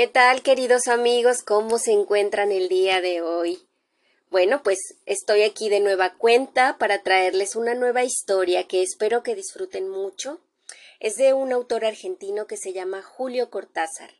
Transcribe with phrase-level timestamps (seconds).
[0.00, 1.42] ¿Qué tal, queridos amigos?
[1.42, 3.68] ¿Cómo se encuentran el día de hoy?
[4.30, 9.34] Bueno, pues estoy aquí de nueva cuenta para traerles una nueva historia que espero que
[9.34, 10.40] disfruten mucho.
[11.00, 14.14] Es de un autor argentino que se llama Julio Cortázar.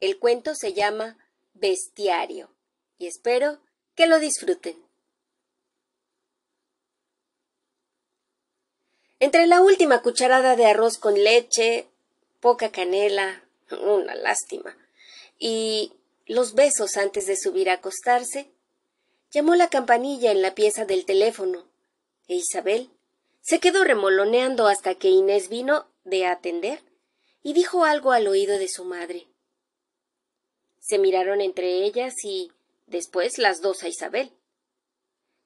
[0.00, 1.18] El cuento se llama
[1.52, 2.48] Bestiario
[2.96, 3.58] y espero
[3.94, 4.82] que lo disfruten.
[9.18, 11.86] Entre la última cucharada de arroz con leche,
[12.40, 14.76] poca canela, una lástima,
[15.38, 15.92] y
[16.26, 18.50] los besos antes de subir a acostarse,
[19.30, 21.66] llamó la campanilla en la pieza del teléfono,
[22.28, 22.90] e Isabel
[23.40, 26.82] se quedó remoloneando hasta que Inés vino de atender
[27.42, 29.26] y dijo algo al oído de su madre.
[30.78, 32.52] Se miraron entre ellas y
[32.86, 34.32] después las dos a Isabel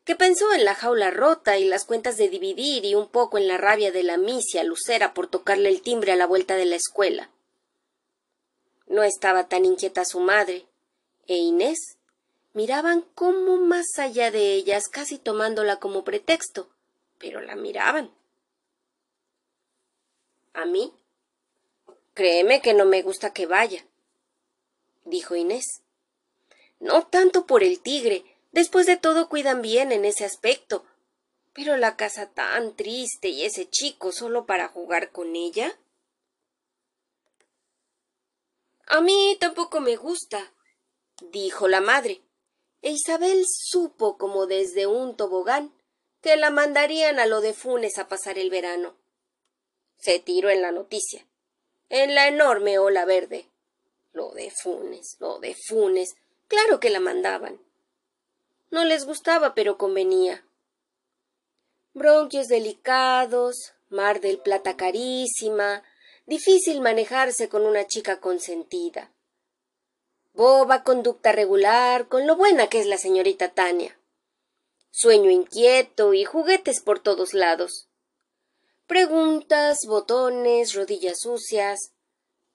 [0.04, 3.48] que pensó en la jaula rota y las cuentas de dividir y un poco en
[3.48, 6.76] la rabia de la misia Lucera por tocarle el timbre a la vuelta de la
[6.76, 7.30] escuela.
[8.86, 10.66] No estaba tan inquieta su madre,
[11.26, 11.96] e Inés
[12.52, 16.68] miraban como más allá de ellas, casi tomándola como pretexto,
[17.18, 18.10] pero la miraban.
[20.52, 20.92] A mí,
[22.14, 23.84] créeme que no me gusta que vaya,
[25.04, 25.80] dijo Inés.
[26.78, 30.84] No tanto por el tigre, Después de todo cuidan bien en ese aspecto.
[31.54, 35.76] Pero la casa tan triste y ese chico solo para jugar con ella.
[38.86, 40.52] A mí tampoco me gusta,
[41.20, 42.22] dijo la madre.
[42.82, 45.72] E Isabel supo como desde un tobogán
[46.20, 48.94] que la mandarían a lo de Funes a pasar el verano.
[49.98, 51.26] Se tiró en la noticia,
[51.88, 53.48] en la enorme ola verde.
[54.12, 56.14] Lo de Funes, lo de Funes,
[56.46, 57.60] claro que la mandaban.
[58.70, 60.44] No les gustaba, pero convenía.
[61.94, 65.82] Bronquios delicados, mar del plata carísima,
[66.26, 69.12] difícil manejarse con una chica consentida.
[70.32, 73.98] Boba conducta regular, con lo buena que es la señorita Tania.
[74.90, 77.88] Sueño inquieto y juguetes por todos lados.
[78.86, 81.92] Preguntas, botones, rodillas sucias.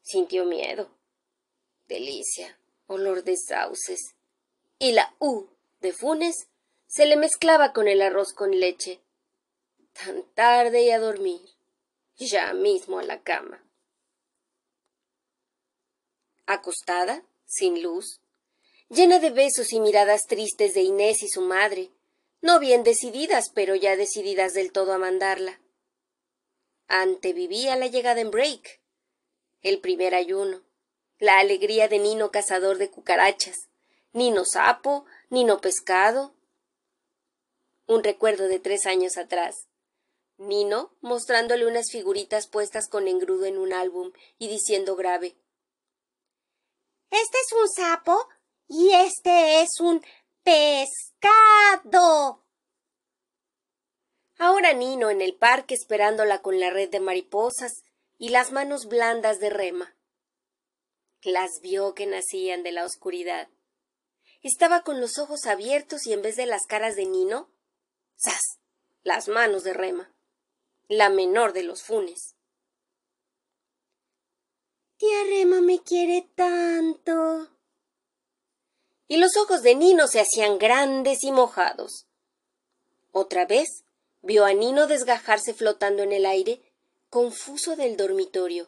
[0.02, 0.90] Sintió miedo.
[1.88, 4.16] Delicia, olor de sauces.
[4.78, 5.48] Y la U
[5.80, 6.48] de Funes
[6.88, 9.02] se le mezclaba con el arroz con leche.
[9.94, 11.42] Tan tarde y a dormir.
[12.20, 13.64] Ya mismo a la cama.
[16.46, 18.20] Acostada, sin luz,
[18.90, 21.92] llena de besos y miradas tristes de Inés y su madre,
[22.42, 25.62] no bien decididas, pero ya decididas del todo a mandarla.
[26.88, 28.82] Antevivía la llegada en break,
[29.62, 30.62] el primer ayuno,
[31.20, 33.70] la alegría de Nino cazador de cucarachas,
[34.12, 36.36] Nino sapo, Nino Pescado.
[37.88, 39.69] Un recuerdo de tres años atrás.
[40.40, 45.36] Nino mostrándole unas figuritas puestas con engrudo en un álbum y diciendo grave
[47.12, 48.28] Este es un sapo
[48.68, 50.04] y este es un
[50.44, 52.46] pescado.
[54.38, 57.84] Ahora Nino en el parque esperándola con la red de mariposas
[58.18, 59.96] y las manos blandas de rema.
[61.22, 63.50] Las vio que nacían de la oscuridad.
[64.42, 67.52] Estaba con los ojos abiertos y en vez de las caras de Nino,
[68.18, 68.60] ¡zas!
[69.04, 70.14] las manos de Rema,
[70.90, 72.36] la menor de los funes.
[74.98, 77.48] Tía Rema me quiere tanto.
[79.08, 82.08] Y los ojos de Nino se hacían grandes y mojados.
[83.12, 83.86] Otra vez
[84.22, 86.62] vio a Nino desgajarse flotando en el aire,
[87.10, 88.68] confuso del dormitorio,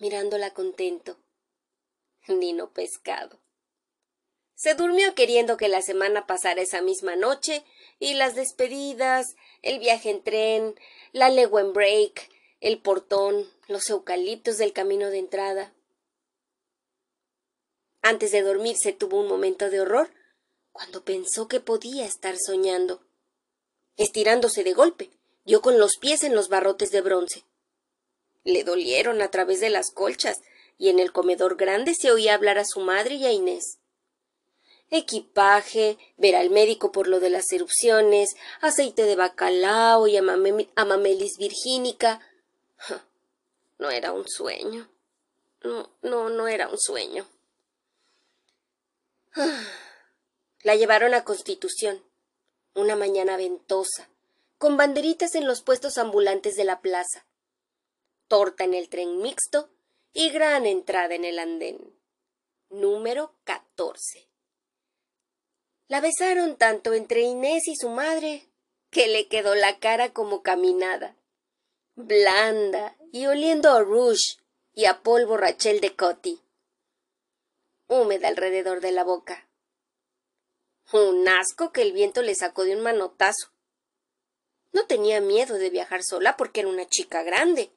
[0.00, 1.16] mirándola contento.
[2.26, 3.40] Nino pescado.
[4.54, 7.64] Se durmió queriendo que la semana pasara esa misma noche,
[8.04, 10.74] y las despedidas, el viaje en tren,
[11.12, 12.28] la legua en break,
[12.60, 15.72] el portón, los eucaliptos del camino de entrada.
[18.02, 20.10] Antes de dormirse tuvo un momento de horror
[20.70, 23.00] cuando pensó que podía estar soñando.
[23.96, 25.10] Estirándose de golpe,
[25.46, 27.44] dio con los pies en los barrotes de bronce.
[28.42, 30.42] Le dolieron a través de las colchas,
[30.76, 33.78] y en el comedor grande se oía hablar a su madre y a Inés
[34.94, 42.20] equipaje, ver al médico por lo de las erupciones, aceite de bacalao y amamelis virgínica.
[43.78, 44.88] No era un sueño.
[45.62, 47.26] No, no, no era un sueño.
[50.62, 52.02] La llevaron a Constitución,
[52.74, 54.08] una mañana ventosa,
[54.58, 57.26] con banderitas en los puestos ambulantes de la plaza,
[58.28, 59.68] torta en el tren mixto
[60.12, 61.94] y gran entrada en el andén.
[62.70, 64.33] Número 14.
[65.86, 68.48] La besaron tanto entre Inés y su madre
[68.90, 71.16] que le quedó la cara como caminada,
[71.94, 74.38] blanda y oliendo a rouge
[74.72, 76.40] y a polvo Rachel de Coty.
[77.86, 79.46] húmeda alrededor de la boca.
[80.92, 83.50] Un asco que el viento le sacó de un manotazo.
[84.72, 87.70] No tenía miedo de viajar sola porque era una chica grande,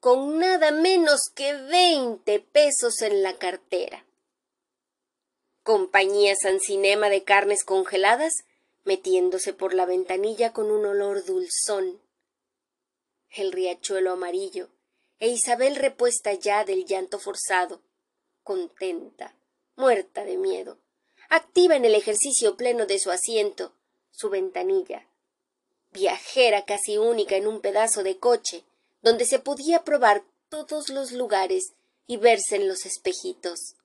[0.00, 4.06] con nada menos que veinte pesos en la cartera.
[5.70, 8.32] Compañía San Cinema de carnes congeladas
[8.82, 12.00] metiéndose por la ventanilla con un olor dulzón.
[13.30, 14.68] El riachuelo amarillo,
[15.20, 17.80] e Isabel repuesta ya del llanto forzado,
[18.42, 19.36] contenta,
[19.76, 20.76] muerta de miedo,
[21.28, 23.72] activa en el ejercicio pleno de su asiento,
[24.10, 25.06] su ventanilla,
[25.92, 28.64] viajera casi única en un pedazo de coche,
[29.02, 31.74] donde se podía probar todos los lugares
[32.08, 33.76] y verse en los espejitos.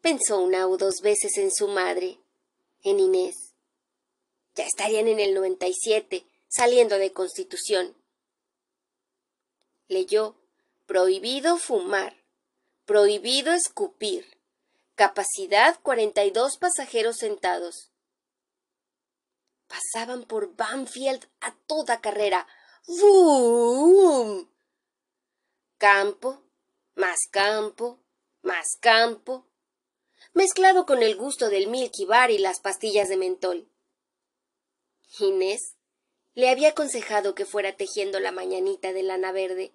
[0.00, 2.18] Pensó una o dos veces en su madre,
[2.82, 3.54] en Inés.
[4.54, 7.96] Ya estarían en el 97, saliendo de Constitución.
[9.88, 10.36] Leyó
[10.88, 12.16] Prohibido fumar,
[12.86, 14.40] prohibido escupir,
[14.94, 17.90] capacidad 42 pasajeros sentados.
[19.66, 22.46] Pasaban por Banfield a toda carrera.
[22.86, 24.48] ¡Bum!
[25.76, 26.42] Campo,
[26.94, 27.98] más campo,
[28.40, 29.44] más campo,
[30.38, 33.66] mezclado con el gusto del Milky Bar y las pastillas de mentol.
[35.18, 35.74] Inés
[36.34, 39.72] le había aconsejado que fuera tejiendo la mañanita de lana verde,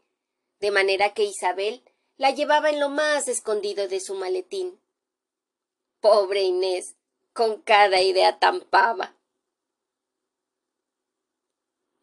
[0.61, 1.83] de manera que Isabel
[2.15, 4.79] la llevaba en lo más escondido de su maletín.
[5.99, 6.95] Pobre Inés,
[7.33, 9.17] con cada idea tan pava.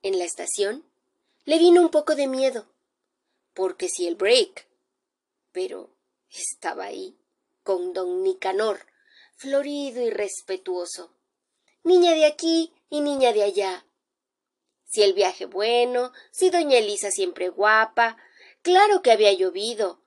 [0.03, 0.85] En la estación
[1.47, 2.67] le vino un poco de miedo,
[3.55, 4.67] porque si el break.
[5.51, 5.89] Pero
[6.29, 7.17] estaba ahí,
[7.63, 8.87] con don Nicanor,
[9.37, 11.15] florido y respetuoso.
[11.83, 13.87] Niña de aquí y niña de allá.
[14.85, 18.17] Si el viaje bueno, si doña Elisa siempre guapa,
[18.63, 20.03] claro que había llovido.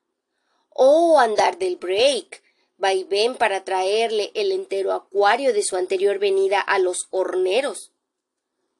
[0.69, 2.43] Oh, andar del break,
[2.77, 7.93] vaivén para traerle el entero acuario de su anterior venida a los horneros.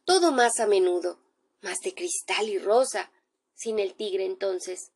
[0.03, 1.19] Todo más a menudo,
[1.61, 3.11] más de cristal y rosa,
[3.53, 4.91] sin el tigre entonces.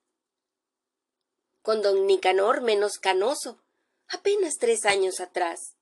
[1.62, 3.64] Con don Nicanor menos canoso,
[4.08, 5.76] apenas tres años atrás.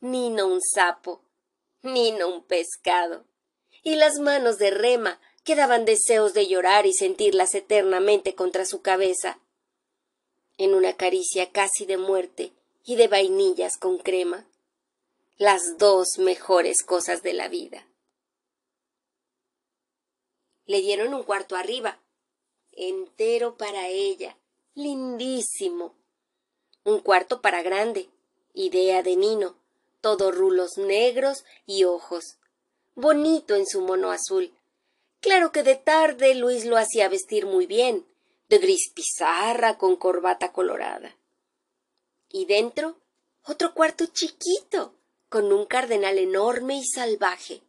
[0.00, 1.24] Nino un sapo,
[1.82, 3.26] Nino un pescado.
[3.82, 8.80] Y las manos de Rema que daban deseos de llorar y sentirlas eternamente contra su
[8.80, 9.38] cabeza.
[10.56, 12.52] En una caricia casi de muerte
[12.84, 14.46] y de vainillas con crema.
[15.36, 17.86] Las dos mejores cosas de la vida.
[20.64, 22.00] Le dieron un cuarto arriba,
[22.72, 24.38] entero para ella,
[24.74, 25.94] lindísimo,
[26.84, 28.10] un cuarto para grande,
[28.52, 29.56] idea de Nino,
[30.02, 32.36] todo rulos negros y ojos,
[32.94, 34.52] bonito en su mono azul.
[35.20, 38.06] Claro que de tarde Luis lo hacía vestir muy bien,
[38.50, 41.16] de gris pizarra con corbata colorada.
[42.28, 42.96] Y dentro,
[43.46, 44.92] otro cuarto chiquito,
[45.30, 47.62] con un cardenal enorme y salvaje.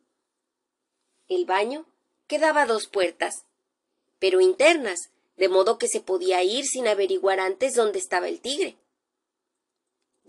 [1.30, 1.86] El baño
[2.28, 3.46] quedaba dos puertas,
[4.20, 8.78] pero internas, de modo que se podía ir sin averiguar antes dónde estaba el tigre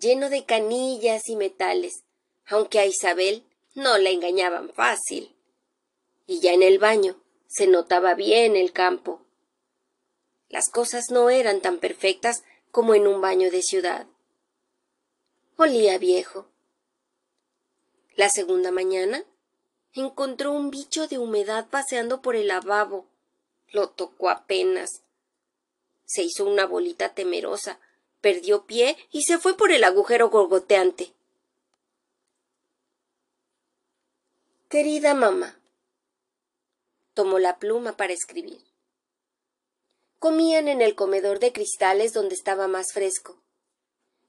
[0.00, 2.04] lleno de canillas y metales,
[2.46, 3.44] aunque a Isabel
[3.75, 5.34] no la engañaban fácil.
[6.26, 9.22] Y ya en el baño se notaba bien el campo.
[10.48, 14.06] Las cosas no eran tan perfectas como en un baño de ciudad.
[15.56, 16.46] Olía viejo.
[18.15, 19.24] La segunda mañana
[19.93, 23.06] encontró un bicho de humedad paseando por el lavabo.
[23.72, 25.03] Lo tocó apenas.
[26.05, 27.81] Se hizo una bolita temerosa,
[28.26, 31.12] perdió pie y se fue por el agujero gorgoteante.
[34.68, 35.60] Querida mamá.
[37.14, 38.64] Tomó la pluma para escribir.
[40.18, 43.40] Comían en el comedor de cristales donde estaba más fresco.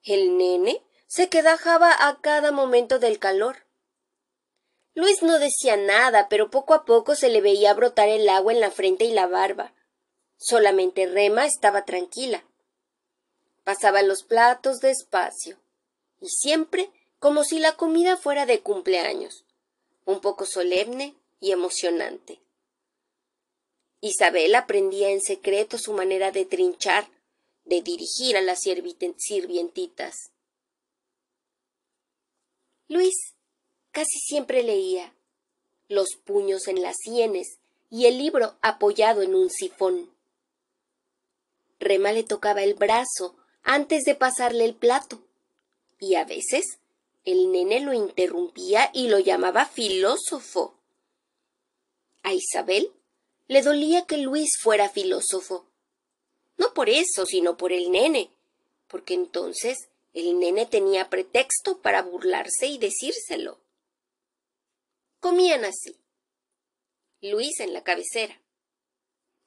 [0.03, 3.65] El nene se quedajaba a cada momento del calor.
[4.93, 8.59] Luis no decía nada, pero poco a poco se le veía brotar el agua en
[8.59, 9.73] la frente y la barba.
[10.37, 12.46] Solamente Rema estaba tranquila.
[13.67, 15.57] Pasaba los platos despacio,
[16.21, 19.43] y siempre como si la comida fuera de cumpleaños,
[20.05, 22.39] un poco solemne y emocionante.
[23.99, 27.09] Isabel aprendía en secreto su manera de trinchar,
[27.65, 30.31] de dirigir a las sirvientitas.
[32.87, 33.33] Luis
[33.91, 35.13] casi siempre leía,
[35.89, 37.59] los puños en las sienes
[37.89, 40.09] y el libro apoyado en un sifón.
[41.79, 45.21] Rema le tocaba el brazo antes de pasarle el plato.
[45.99, 46.79] Y a veces
[47.23, 50.75] el nene lo interrumpía y lo llamaba filósofo.
[52.23, 52.91] A Isabel
[53.47, 55.65] le dolía que Luis fuera filósofo.
[56.57, 58.31] No por eso, sino por el nene,
[58.87, 63.59] porque entonces el nene tenía pretexto para burlarse y decírselo.
[65.19, 65.95] Comían así.
[67.21, 68.39] Luis en la cabecera,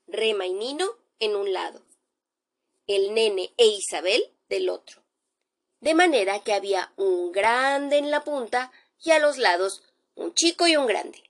[0.07, 0.87] Rema y Nino
[1.21, 1.83] en un lado,
[2.87, 5.03] el nene e Isabel del otro,
[5.81, 8.73] de manera que había un grande en la punta
[9.03, 9.83] y a los lados
[10.15, 11.23] un chico y un grande.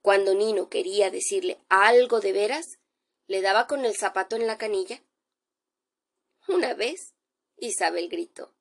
[0.00, 2.78] Cuando Nino quería decirle algo de veras,
[3.26, 5.02] le daba con el zapato en la canilla.
[6.48, 7.14] Una vez
[7.56, 8.54] Isabel gritó,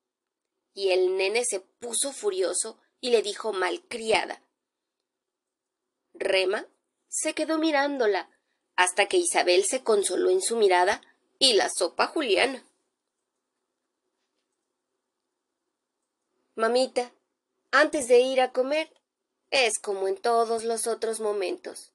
[0.73, 4.43] y el nene se puso furioso y le dijo malcriada.
[6.13, 6.67] Rema
[7.07, 8.29] se quedó mirándola
[8.75, 11.01] hasta que Isabel se consoló en su mirada
[11.41, 12.63] y la sopa juliana.
[16.53, 17.11] Mamita,
[17.71, 18.93] antes de ir a comer,
[19.49, 21.93] es como en todos los otros momentos.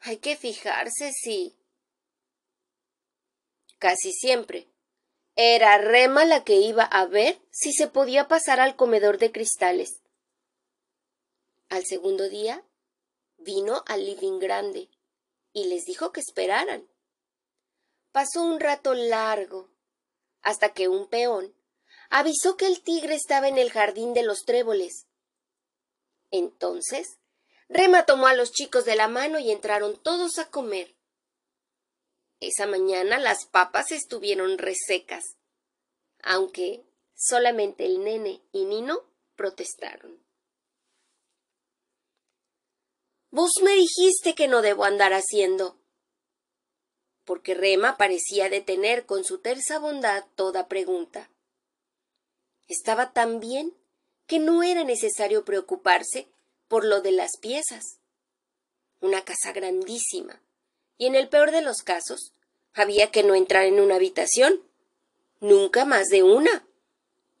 [0.00, 1.56] Hay que fijarse si.
[3.78, 4.66] Casi siempre.
[5.36, 10.02] Era Rema la que iba a ver si se podía pasar al comedor de cristales.
[11.68, 12.66] Al segundo día
[13.38, 14.90] vino al living grande
[15.52, 16.91] y les dijo que esperaran.
[18.12, 19.70] Pasó un rato largo,
[20.42, 21.54] hasta que un peón
[22.10, 25.06] avisó que el tigre estaba en el jardín de los tréboles.
[26.30, 27.18] Entonces,
[27.68, 30.94] Rema tomó a los chicos de la mano y entraron todos a comer.
[32.38, 35.36] Esa mañana las papas estuvieron resecas,
[36.22, 40.22] aunque solamente el nene y Nino protestaron.
[43.30, 45.81] Vos me dijiste que no debo andar haciendo.
[47.32, 51.30] Porque Rema parecía detener con su tersa bondad toda pregunta.
[52.68, 53.72] Estaba tan bien
[54.26, 56.28] que no era necesario preocuparse
[56.68, 58.00] por lo de las piezas.
[59.00, 60.42] Una casa grandísima,
[60.98, 62.34] y en el peor de los casos,
[62.74, 64.60] había que no entrar en una habitación,
[65.40, 66.66] nunca más de una,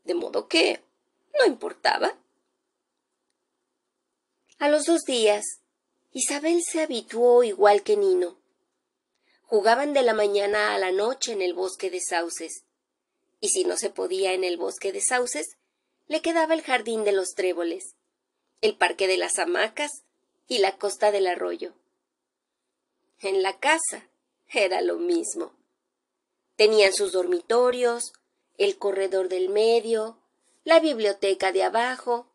[0.04, 0.80] de modo que
[1.38, 2.16] no importaba.
[4.58, 5.44] A los dos días,
[6.12, 8.40] Isabel se habituó igual que Nino.
[9.52, 12.64] Jugaban de la mañana a la noche en el bosque de sauces,
[13.38, 15.58] y si no se podía en el bosque de sauces,
[16.06, 17.94] le quedaba el jardín de los tréboles,
[18.62, 20.04] el parque de las hamacas
[20.48, 21.74] y la costa del arroyo.
[23.20, 24.08] En la casa
[24.48, 25.52] era lo mismo.
[26.56, 28.14] Tenían sus dormitorios,
[28.56, 30.16] el corredor del medio,
[30.64, 32.26] la biblioteca de abajo,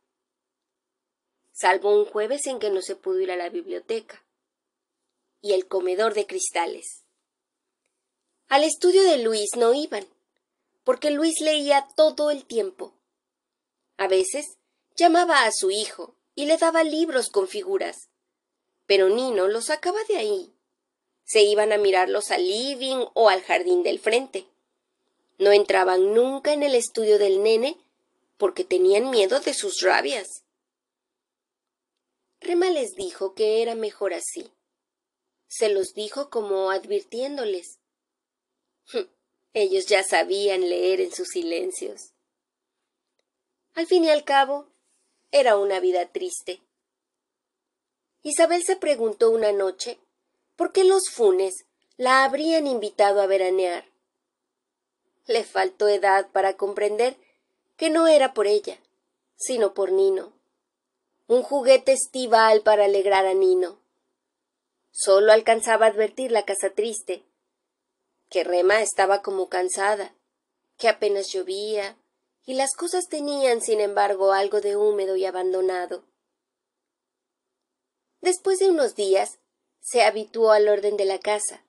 [1.52, 4.24] salvo un jueves en que no se pudo ir a la biblioteca,
[5.42, 7.07] y el comedor de cristales.
[8.50, 10.08] Al estudio de Luis no iban,
[10.86, 12.94] porque Luis leía todo el tiempo.
[13.98, 14.58] A veces
[14.96, 18.08] llamaba a su hijo y le daba libros con figuras,
[18.86, 20.54] pero Nino los sacaba de ahí.
[21.26, 24.48] Se iban a mirarlos al living o al jardín del frente.
[25.40, 27.78] No entraban nunca en el estudio del nene
[28.38, 30.44] porque tenían miedo de sus rabias.
[32.40, 34.50] Rema les dijo que era mejor así.
[35.50, 37.80] Se los dijo como advirtiéndoles.
[39.54, 42.14] Ellos ya sabían leer en sus silencios.
[43.74, 44.68] Al fin y al cabo,
[45.32, 46.62] era una vida triste.
[48.24, 50.00] Isabel se preguntó una noche
[50.56, 51.66] por qué los Funes
[51.98, 53.86] la habrían invitado a veranear.
[55.26, 57.18] Le faltó edad para comprender
[57.76, 58.80] que no era por ella,
[59.36, 60.38] sino por Nino
[61.28, 63.80] un juguete estival para alegrar a Nino.
[64.92, 67.24] Solo alcanzaba a advertir la casa triste,
[68.30, 70.16] que Rema estaba como cansada,
[70.78, 71.98] que apenas llovía,
[72.46, 76.06] y las cosas tenían, sin embargo, algo de húmedo y abandonado.
[78.22, 79.40] Después de unos días,
[79.82, 81.66] se habituó al orden de la casa,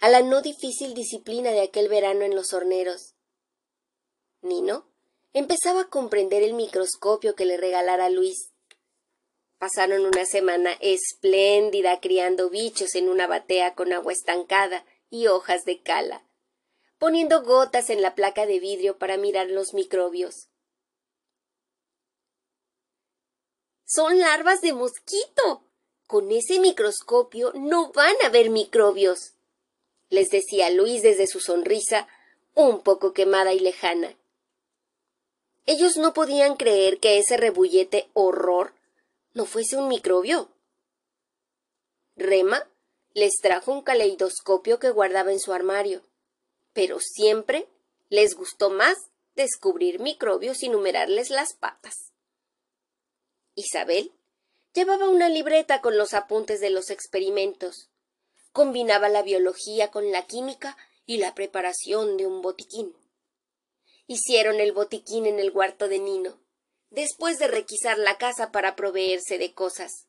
[0.00, 3.14] a la no difícil disciplina de aquel verano en los horneros.
[4.40, 4.86] Nino
[5.32, 8.54] empezaba a comprender el microscopio que le regalara Luis
[9.64, 15.82] Pasaron una semana espléndida criando bichos en una batea con agua estancada y hojas de
[15.82, 16.26] cala,
[16.98, 20.48] poniendo gotas en la placa de vidrio para mirar los microbios.
[23.86, 25.62] Son larvas de mosquito.
[26.06, 29.34] Con ese microscopio no van a ver microbios,
[30.10, 32.08] les decía Luis desde su sonrisa
[32.54, 34.16] un poco quemada y lejana.
[35.66, 38.74] Ellos no podían creer que ese rebullete horror
[39.32, 40.48] no fuese un microbio.
[42.16, 42.68] Rema
[43.14, 46.02] les trajo un caleidoscopio que guardaba en su armario,
[46.72, 47.68] pero siempre
[48.08, 48.98] les gustó más
[49.34, 52.12] descubrir microbios y numerarles las patas.
[53.54, 54.12] Isabel
[54.74, 57.88] llevaba una libreta con los apuntes de los experimentos.
[58.52, 62.96] Combinaba la biología con la química y la preparación de un botiquín.
[64.06, 66.40] Hicieron el botiquín en el huerto de Nino,
[66.90, 70.08] después de requisar la casa para proveerse de cosas.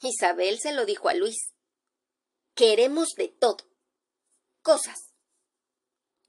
[0.00, 1.53] Isabel se lo dijo a Luis.
[2.54, 3.64] Queremos de todo.
[4.62, 5.12] Cosas.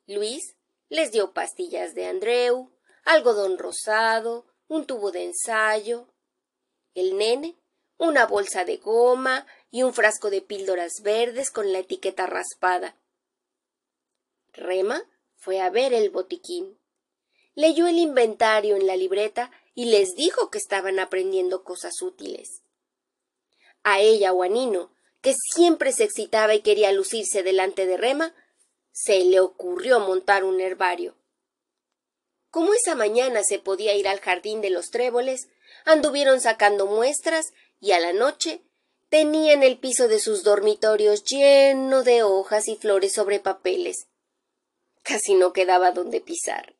[0.07, 0.55] Luis
[0.89, 2.71] les dio pastillas de Andreu,
[3.03, 6.07] algodón rosado, un tubo de ensayo.
[6.95, 7.59] El nene,
[7.99, 12.99] una bolsa de goma y un frasco de píldoras verdes con la etiqueta raspada.
[14.51, 16.79] Rema fue a ver el botiquín.
[17.53, 22.63] Leyó el inventario en la libreta y les dijo que estaban aprendiendo cosas útiles.
[23.83, 24.94] A ella o a Nino,
[25.25, 28.35] que siempre se excitaba y quería lucirse delante de Rema,
[28.91, 31.15] se le ocurrió montar un herbario.
[32.51, 35.47] Como esa mañana se podía ir al jardín de los tréboles,
[35.83, 38.61] anduvieron sacando muestras y a la noche
[39.09, 44.05] tenían el piso de sus dormitorios lleno de hojas y flores sobre papeles.
[45.01, 46.75] Casi no quedaba donde pisar.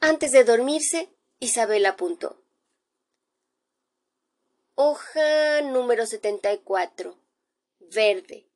[0.00, 1.10] Antes de dormirse,
[1.40, 2.39] Isabel apuntó.
[4.82, 7.14] Hoja número 74.
[7.80, 8.48] Verde.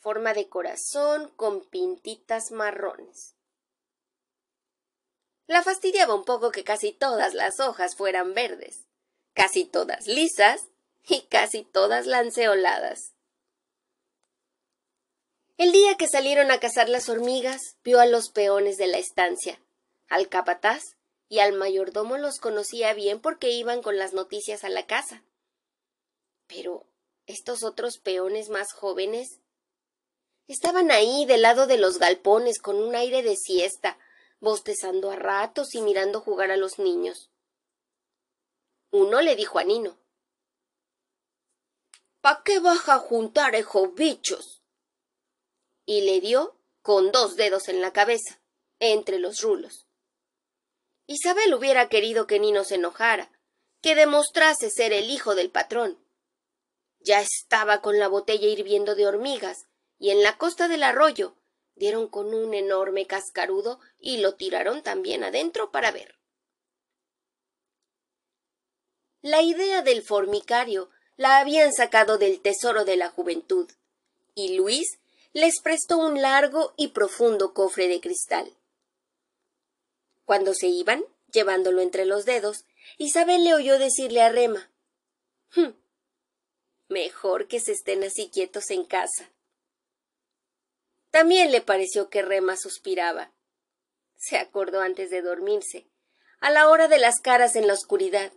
[0.00, 3.36] Forma de corazón con pintitas marrones.
[5.46, 8.88] La fastidiaba un poco que casi todas las hojas fueran verdes,
[9.34, 10.62] casi todas lisas
[11.06, 13.14] y casi todas lanceoladas.
[15.58, 19.62] El día que salieron a cazar las hormigas, vio a los peones de la estancia,
[20.08, 20.96] al capataz
[21.28, 25.22] y al mayordomo los conocía bien porque iban con las noticias a la casa.
[26.48, 26.86] Pero
[27.26, 29.40] estos otros peones más jóvenes
[30.48, 33.98] estaban ahí del lado de los galpones con un aire de siesta,
[34.40, 37.30] bostezando a ratos y mirando jugar a los niños.
[38.90, 39.98] Uno le dijo a Nino
[42.20, 44.62] ¿Pa qué baja a juntar ejo bichos?
[45.84, 48.42] y le dio con dos dedos en la cabeza,
[48.78, 49.86] entre los rulos.
[51.06, 53.32] Isabel hubiera querido que Nino se enojara,
[53.80, 55.98] que demostrase ser el hijo del patrón.
[57.00, 59.66] Ya estaba con la botella hirviendo de hormigas,
[59.98, 61.34] y en la costa del arroyo
[61.74, 66.16] dieron con un enorme cascarudo y lo tiraron también adentro para ver.
[69.20, 73.68] La idea del formicario la habían sacado del tesoro de la juventud,
[74.34, 74.98] y Luis
[75.32, 78.56] les prestó un largo y profundo cofre de cristal.
[80.24, 82.64] Cuando se iban, llevándolo entre los dedos,
[82.96, 84.70] Isabel le oyó decirle a Rema
[85.54, 85.70] hm,
[86.88, 89.30] Mejor que se estén así quietos en casa.
[91.10, 93.32] También le pareció que Rema suspiraba.
[94.16, 95.86] Se acordó antes de dormirse,
[96.40, 98.32] a la hora de las caras en la oscuridad.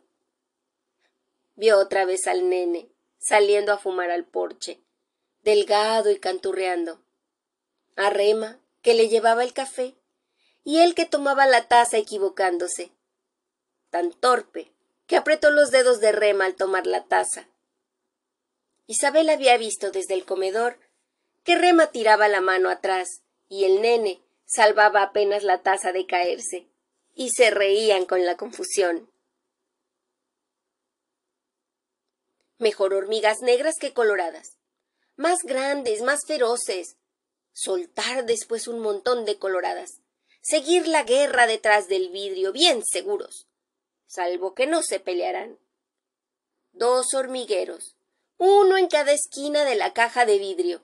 [1.56, 4.82] Vio otra vez al nene, saliendo a fumar al porche,
[5.44, 7.02] delgado y canturreando,
[7.96, 9.96] a Rema, que le llevaba el café,
[10.64, 12.92] y él que tomaba la taza equivocándose.
[13.90, 14.72] Tan torpe,
[15.08, 17.48] que apretó los dedos de Rema al tomar la taza.
[18.92, 20.78] Isabel había visto desde el comedor
[21.46, 26.68] que Rema tiraba la mano atrás y el nene salvaba apenas la taza de caerse,
[27.14, 29.10] y se reían con la confusión.
[32.58, 34.58] Mejor hormigas negras que coloradas
[35.16, 36.98] más grandes, más feroces.
[37.54, 40.02] Soltar después un montón de coloradas.
[40.42, 43.48] Seguir la guerra detrás del vidrio, bien seguros.
[44.06, 45.60] Salvo que no se pelearán.
[46.74, 47.96] Dos hormigueros,
[48.44, 50.82] uno en cada esquina de la caja de vidrio.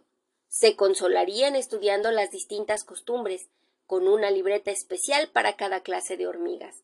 [0.48, 3.50] Se consolarían estudiando las distintas costumbres,
[3.88, 6.84] con una libreta especial para cada clase de hormigas.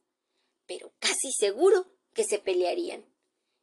[0.65, 3.05] Pero casi seguro que se pelearían.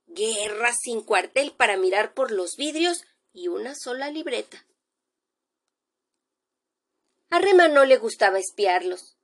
[0.06, 4.64] Guerra sin cuartel para mirar por los vidrios y una sola libreta.
[7.28, 9.16] A Rema no le gustaba espiarlos.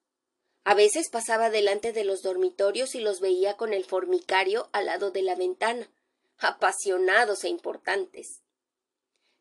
[0.64, 5.12] A veces pasaba delante de los dormitorios y los veía con el formicario al lado
[5.12, 5.88] de la ventana,
[6.38, 8.42] apasionados e importantes.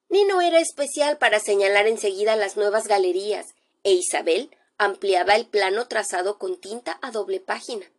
[0.10, 6.38] Nino era especial para señalar enseguida las nuevas galerías, e Isabel ampliaba el plano trazado
[6.38, 7.92] con tinta a doble página.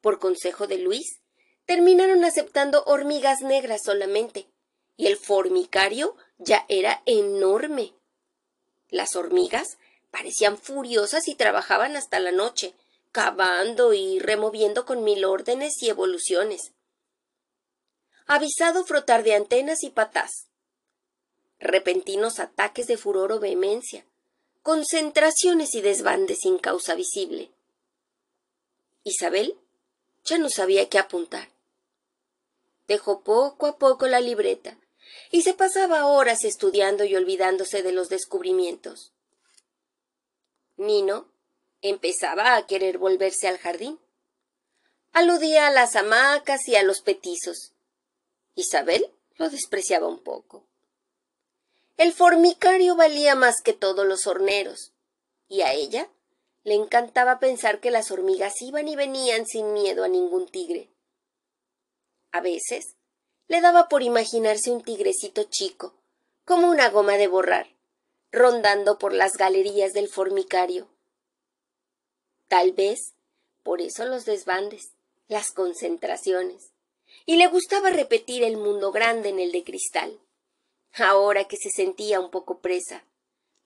[0.00, 1.20] Por consejo de Luis,
[1.66, 4.48] terminaron aceptando hormigas negras solamente,
[4.96, 7.92] y el formicario ya era enorme.
[8.88, 9.78] Las hormigas
[10.10, 12.74] parecían furiosas y trabajaban hasta la noche,
[13.12, 16.72] cavando y removiendo con mil órdenes y evoluciones.
[18.26, 20.48] Avisado frotar de antenas y patas.
[21.60, 24.04] Repentinos ataques de furor o vehemencia.
[24.62, 27.52] Concentraciones y desbandes sin causa visible.
[29.04, 29.56] Isabel
[30.24, 31.48] ya no sabía qué apuntar.
[32.88, 34.76] Dejó poco a poco la libreta
[35.30, 39.12] y se pasaba horas estudiando y olvidándose de los descubrimientos.
[40.76, 41.28] Nino
[41.80, 44.00] empezaba a querer volverse al jardín.
[45.12, 47.72] Aludía a las hamacas y a los petizos.
[48.56, 50.64] Isabel lo despreciaba un poco.
[51.96, 54.92] El formicario valía más que todos los horneros,
[55.48, 56.10] y a ella
[56.64, 60.90] le encantaba pensar que las hormigas iban y venían sin miedo a ningún tigre.
[62.32, 62.96] A veces
[63.46, 65.94] le daba por imaginarse un tigrecito chico,
[66.44, 67.68] como una goma de borrar,
[68.32, 70.88] rondando por las galerías del formicario.
[72.48, 73.12] Tal vez
[73.62, 74.92] por eso los desbandes,
[75.28, 76.72] las concentraciones,
[77.26, 80.20] y le gustaba repetir el mundo grande en el de cristal,
[80.94, 83.04] ahora que se sentía un poco presa,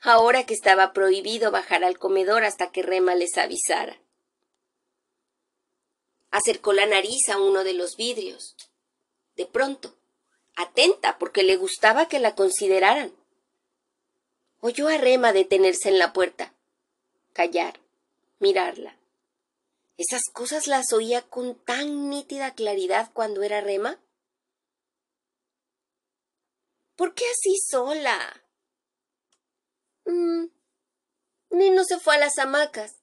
[0.00, 4.00] ahora que estaba prohibido bajar al comedor hasta que Rema les avisara.
[6.30, 8.56] Acercó la nariz a uno de los vidrios.
[9.36, 9.94] De pronto,
[10.56, 13.12] atenta porque le gustaba que la consideraran.
[14.60, 16.54] Oyó a Rema detenerse en la puerta,
[17.32, 17.80] callar,
[18.38, 18.99] mirarla.
[20.00, 24.02] Esas cosas las oía con tan nítida claridad cuando era Rema.
[26.96, 28.42] ¿Por qué así sola?
[30.06, 30.46] Mm,
[31.50, 33.02] Nino se fue a las hamacas.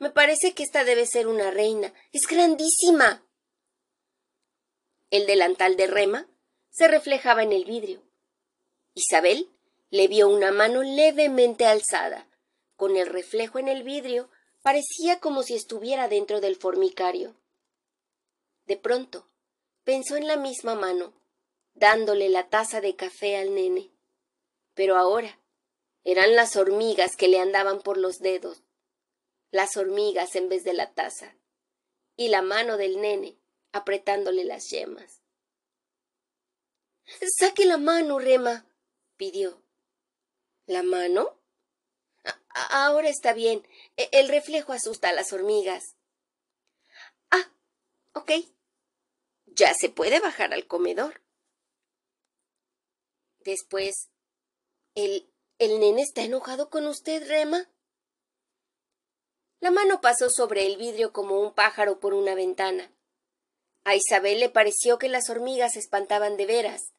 [0.00, 1.94] Me parece que esta debe ser una reina.
[2.10, 3.24] Es grandísima.
[5.10, 6.28] El delantal de Rema
[6.70, 8.02] se reflejaba en el vidrio.
[8.94, 9.48] Isabel
[9.90, 12.28] le vio una mano levemente alzada.
[12.74, 14.28] Con el reflejo en el vidrio
[14.66, 17.36] parecía como si estuviera dentro del formicario.
[18.64, 19.24] De pronto
[19.84, 21.12] pensó en la misma mano,
[21.74, 23.92] dándole la taza de café al nene.
[24.74, 25.38] Pero ahora
[26.02, 28.64] eran las hormigas que le andaban por los dedos,
[29.52, 31.36] las hormigas en vez de la taza,
[32.16, 33.38] y la mano del nene
[33.70, 35.22] apretándole las yemas.
[37.38, 38.66] Saque la mano, Rema,
[39.16, 39.62] pidió.
[40.66, 41.35] ¿La mano?
[42.70, 43.66] Ahora está bien.
[43.96, 45.96] E, el reflejo asusta a las hormigas.
[47.30, 47.50] Ah,
[48.12, 48.32] ok.
[49.46, 51.22] Ya se puede bajar al comedor.
[53.40, 54.10] Después,
[54.94, 57.66] el ¿El nene está enojado con usted, Rema?
[59.60, 62.92] La mano pasó sobre el vidrio como un pájaro por una ventana.
[63.84, 66.92] A Isabel le pareció que las hormigas se espantaban de veras,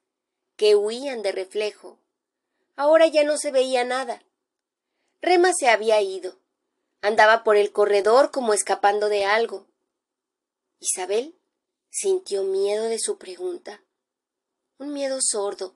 [0.56, 2.00] que huían de reflejo.
[2.76, 4.24] Ahora ya no se veía nada.
[5.22, 6.40] Rema se había ido.
[7.02, 9.68] Andaba por el corredor como escapando de algo.
[10.80, 11.40] Isabel
[11.90, 13.84] sintió miedo de su pregunta,
[14.78, 15.76] un miedo sordo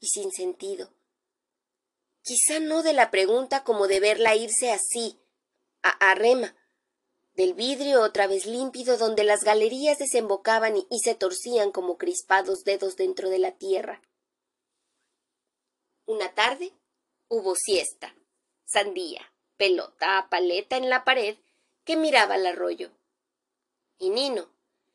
[0.00, 0.92] y sin sentido
[2.22, 5.18] quizá no de la pregunta como de verla irse así,
[5.82, 6.56] a, rema,
[7.34, 12.96] del vidrio otra vez límpido donde las galerías desembocaban y se torcían como crispados dedos
[12.96, 14.00] dentro de la tierra.
[16.06, 16.72] Una tarde
[17.28, 18.14] hubo siesta,
[18.64, 21.36] sandía, pelota, paleta en la pared
[21.84, 22.90] que miraba al arroyo.
[23.98, 24.48] Y Nino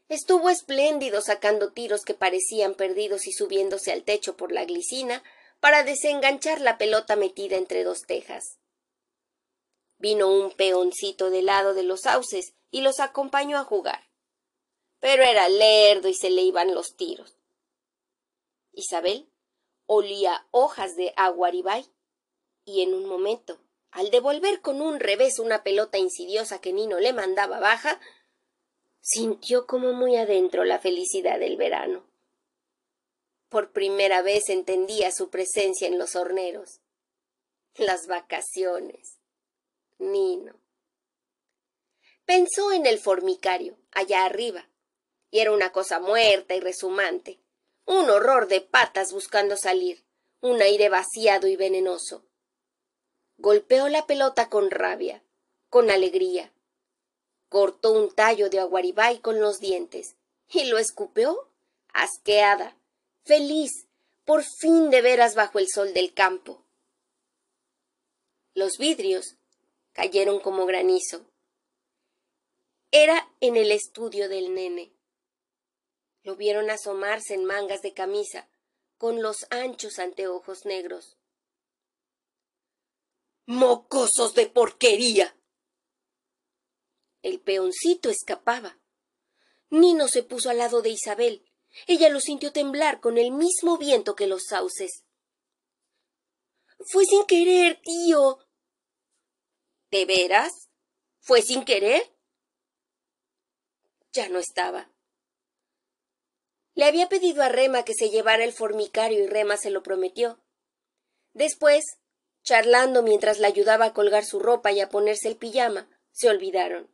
[0.10, 5.24] estuvo espléndido sacando tiros que parecían perdidos y subiéndose al techo por la glicina
[5.60, 8.60] para desenganchar la pelota metida entre dos tejas.
[9.98, 14.10] Vino un peoncito del lado de los sauces y los acompañó a jugar.
[15.00, 17.38] Pero era lerdo y se le iban los tiros.
[18.74, 19.30] Isabel
[19.86, 21.86] olía hojas de aguaribay
[22.68, 23.58] y en un momento,
[23.92, 28.02] al devolver con un revés una pelota insidiosa que Nino le mandaba baja,
[29.00, 32.06] sintió como muy adentro la felicidad del verano.
[33.48, 36.82] Por primera vez entendía su presencia en los horneros.
[37.76, 39.18] Las vacaciones.
[39.98, 40.60] Nino.
[42.26, 44.70] Pensó en el formicario, allá arriba,
[45.32, 47.40] y era una cosa muerta y resumante,
[47.86, 50.04] un horror de patas buscando salir,
[50.42, 52.27] un aire vaciado y venenoso.
[53.38, 55.24] Golpeó la pelota con rabia,
[55.70, 56.52] con alegría.
[57.50, 60.16] Cortó un tallo de aguaribay con los dientes
[60.50, 61.50] y lo escupeó,
[61.94, 62.76] asqueada,
[63.24, 63.88] feliz,
[64.26, 66.64] por fin de veras bajo el sol del campo.
[68.54, 69.36] Los vidrios
[69.94, 71.26] cayeron como granizo.
[72.92, 74.92] Era en el estudio del nene.
[76.24, 78.50] Lo vieron asomarse en mangas de camisa,
[78.98, 81.17] con los anchos anteojos negros.
[83.48, 85.36] ¡Mocosos de porquería!
[87.22, 88.80] El peoncito escapaba.
[89.70, 91.44] Nino se puso al lado de Isabel,
[91.86, 95.06] ella lo sintió temblar con el mismo viento que los sauces.
[96.92, 98.40] Fue sin querer, tío.
[99.92, 100.70] ¿De veras?
[101.20, 102.16] ¿Fue sin querer?
[104.12, 104.92] Ya no estaba.
[106.74, 110.44] Le había pedido a Rema que se llevara el formicario y Rema se lo prometió.
[111.34, 111.84] Después,
[112.48, 116.90] charlando mientras la ayudaba a colgar su ropa y a ponerse el pijama, se olvidaron.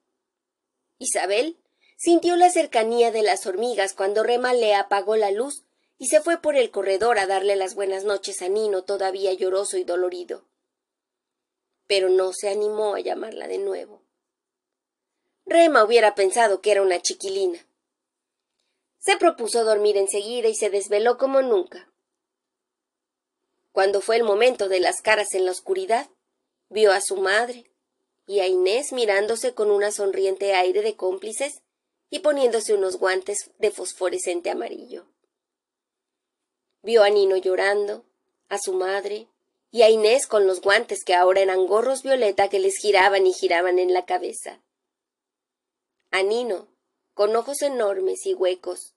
[0.98, 1.60] Isabel
[1.96, 5.64] sintió la cercanía de las hormigas cuando Rema le apagó la luz
[6.00, 9.78] y se fue por el corredor a darle las buenas noches a Nino todavía lloroso
[9.78, 10.44] y dolorido.
[11.86, 14.02] Pero no se animó a llamarla de nuevo.
[15.46, 17.60] Rema hubiera pensado que era una chiquilina.
[18.98, 21.93] Se propuso dormir enseguida y se desveló como nunca.
[23.74, 26.08] Cuando fue el momento de las caras en la oscuridad,
[26.70, 27.72] vio a su madre
[28.28, 31.64] y a Inés mirándose con una sonriente aire de cómplices
[32.12, 35.08] y poniéndose unos guantes de fosforescente amarillo.
[36.84, 38.06] Vio a Nino llorando,
[38.48, 39.28] a su madre
[39.72, 43.34] y a Inés con los guantes que ahora eran gorros violeta que les giraban y
[43.34, 44.62] giraban en la cabeza.
[46.12, 46.68] A Nino,
[47.16, 48.94] con ojos enormes y huecos,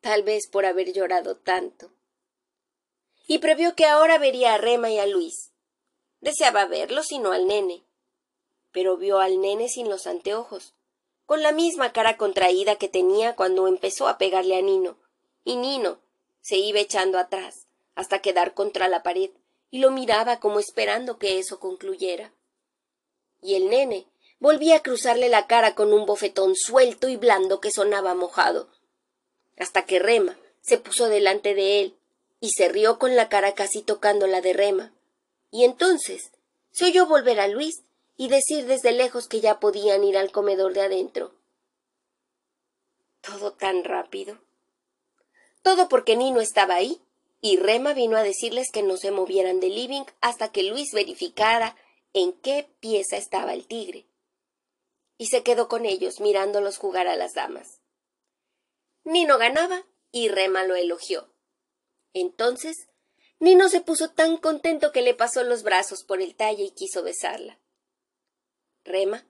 [0.00, 1.92] tal vez por haber llorado tanto.
[3.28, 5.52] Y previó que ahora vería a Rema y a Luis.
[6.20, 7.84] Deseaba verlos y no al nene.
[8.72, 10.74] Pero vio al nene sin los anteojos,
[11.26, 14.96] con la misma cara contraída que tenía cuando empezó a pegarle a Nino,
[15.44, 15.98] y Nino
[16.40, 19.30] se iba echando atrás hasta quedar contra la pared
[19.70, 22.32] y lo miraba como esperando que eso concluyera.
[23.42, 24.06] Y el nene
[24.38, 28.70] volvía a cruzarle la cara con un bofetón suelto y blando que sonaba mojado,
[29.58, 31.97] hasta que Rema se puso delante de él
[32.40, 34.92] y se rió con la cara casi tocando la de Rema.
[35.50, 36.30] Y entonces
[36.70, 37.82] se oyó volver a Luis
[38.16, 41.32] y decir desde lejos que ya podían ir al comedor de adentro.
[43.20, 44.38] Todo tan rápido.
[45.62, 47.00] Todo porque Nino estaba ahí
[47.40, 51.76] y Rema vino a decirles que no se movieran del living hasta que Luis verificara
[52.12, 54.06] en qué pieza estaba el tigre.
[55.16, 57.80] Y se quedó con ellos mirándolos jugar a las damas.
[59.04, 61.28] Nino ganaba y Rema lo elogió.
[62.12, 62.88] Entonces,
[63.40, 67.02] Nino se puso tan contento que le pasó los brazos por el talle y quiso
[67.02, 67.58] besarla.
[68.84, 69.26] Rema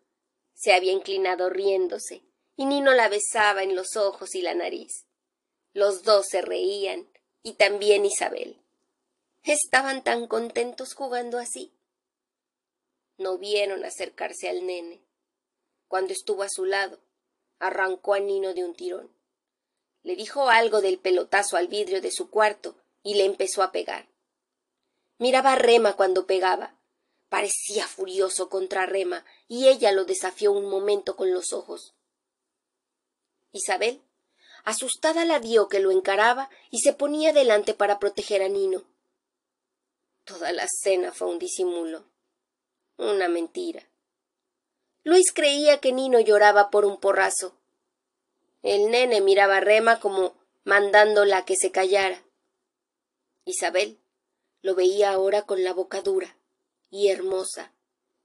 [0.55, 2.23] se había inclinado riéndose,
[2.57, 5.07] y Nino la besaba en los ojos y la nariz.
[5.73, 7.09] Los dos se reían,
[7.43, 8.61] y también Isabel.
[9.45, 11.73] Estaban tan contentos jugando así.
[13.19, 15.01] No vieron acercarse al nene.
[15.87, 16.99] Cuando estuvo a su lado,
[17.59, 19.18] arrancó a Nino de un tirón.
[20.03, 24.09] Le dijo algo del pelotazo al vidrio de su cuarto y le empezó a pegar.
[25.19, 26.75] Miraba a Rema cuando pegaba.
[27.29, 31.95] Parecía furioso contra Rema y ella lo desafió un momento con los ojos.
[33.53, 34.01] Isabel,
[34.65, 38.85] asustada, la vio que lo encaraba y se ponía delante para proteger a Nino.
[40.25, 42.05] Toda la cena fue un disimulo,
[42.97, 43.89] una mentira.
[45.03, 47.55] Luis creía que Nino lloraba por un porrazo,
[48.69, 52.23] el nene miraba a Rema como mandándola que se callara.
[53.47, 53.99] Isabel
[54.61, 56.37] lo veía ahora con la boca dura
[56.91, 57.73] y hermosa,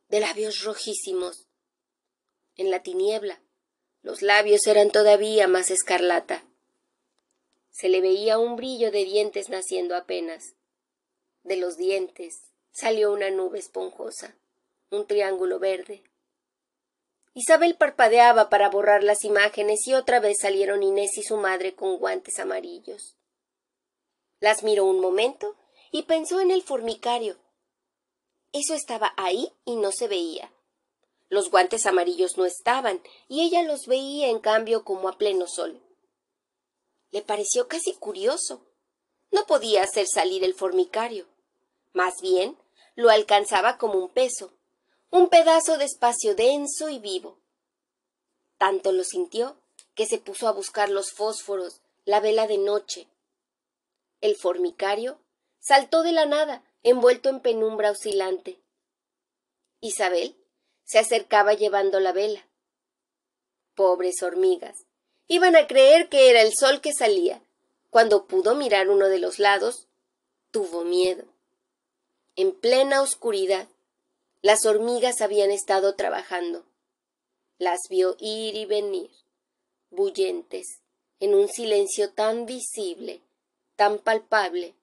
[0.10, 1.48] de labios rojísimos.
[2.58, 3.42] En la tiniebla,
[4.02, 6.44] los labios eran todavía más escarlata.
[7.72, 10.56] Se le veía un brillo de dientes naciendo apenas.
[11.44, 12.42] De los dientes
[12.74, 14.36] salió una nube esponjosa,
[14.90, 16.04] un triángulo verde,
[17.36, 21.98] Isabel parpadeaba para borrar las imágenes y otra vez salieron Inés y su madre con
[21.98, 23.18] guantes amarillos.
[24.40, 25.56] Las miró un momento
[25.92, 27.38] y pensó en el formicario.
[28.52, 30.54] Eso estaba ahí y no se veía.
[31.28, 35.82] Los guantes amarillos no estaban, y ella los veía en cambio como a pleno sol.
[37.10, 38.68] Le pareció casi curioso.
[39.32, 41.26] No podía hacer salir el formicario.
[41.92, 42.56] Más bien,
[42.96, 44.54] lo alcanzaba como un peso,
[45.14, 47.38] un pedazo de espacio denso y vivo.
[48.58, 49.56] Tanto lo sintió
[49.94, 53.08] que se puso a buscar los fósforos, la vela de noche.
[54.22, 55.20] El formicario
[55.60, 58.60] saltó de la nada, envuelto en penumbra oscilante.
[59.82, 60.36] Isabel
[60.84, 62.48] se acercaba llevando la vela.
[63.76, 64.88] Pobres hormigas.
[65.28, 67.40] Iban a creer que era el sol que salía.
[67.92, 69.88] Cuando pudo mirar uno de los lados,
[70.50, 71.26] tuvo miedo.
[72.36, 73.68] En plena oscuridad,
[74.44, 76.66] las hormigas habían estado trabajando.
[77.58, 79.10] Las vio ir y venir,
[79.90, 80.82] bullentes,
[81.22, 83.22] en un silencio tan visible,
[83.78, 84.76] tan palpable.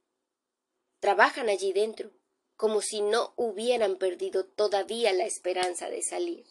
[0.99, 2.11] Trabajan allí dentro,
[2.57, 6.47] como si no hubieran perdido todavía la esperanza de salir.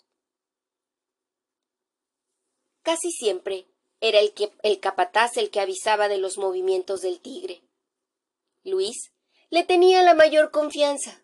[2.84, 3.66] Casi siempre
[4.02, 7.64] era el, el capataz el que avisaba de los movimientos del tigre.
[8.64, 9.12] Luis
[9.50, 11.24] le tenía la mayor confianza,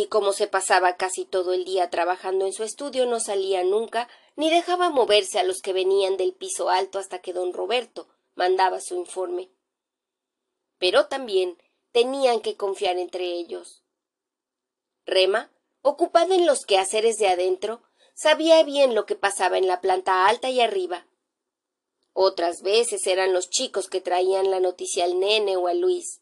[0.00, 4.08] y como se pasaba casi todo el día trabajando en su estudio, no salía nunca
[4.36, 8.06] ni dejaba moverse a los que venían del piso alto hasta que don Roberto
[8.36, 9.50] mandaba su informe.
[10.78, 13.82] Pero también tenían que confiar entre ellos.
[15.04, 15.50] Rema,
[15.82, 17.82] ocupada en los quehaceres de adentro,
[18.14, 21.08] sabía bien lo que pasaba en la planta alta y arriba.
[22.12, 26.20] Otras veces eran los chicos que traían la noticia al nene o a Luis.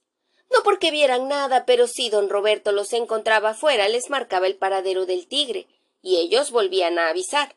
[0.51, 5.07] No porque vieran nada, pero si don Roberto los encontraba fuera, les marcaba el paradero
[5.07, 5.67] del tigre,
[6.03, 7.57] y ellos volvían a avisar.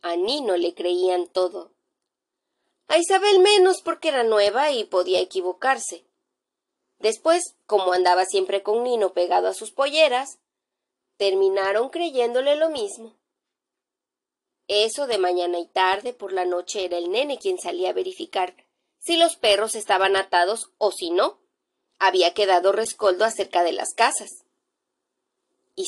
[0.00, 1.72] A Nino le creían todo.
[2.88, 6.04] A Isabel menos porque era nueva y podía equivocarse.
[6.98, 10.38] Después, como andaba siempre con Nino pegado a sus polleras,
[11.16, 13.16] terminaron creyéndole lo mismo.
[14.68, 18.54] Eso de mañana y tarde por la noche era el nene quien salía a verificar
[18.98, 21.41] si los perros estaban atados o si no.
[22.04, 24.44] Había quedado rescoldo acerca de las casas.
[25.76, 25.86] Y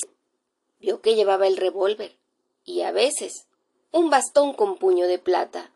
[0.79, 2.17] vio que llevaba el revólver
[2.65, 3.49] y a veces
[3.91, 5.73] un bastón con puño de plata.